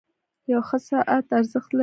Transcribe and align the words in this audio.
•یو 0.51 0.61
ښه 0.67 0.77
ساعت 0.89 1.25
ارزښت 1.39 1.69
لري. 1.71 1.79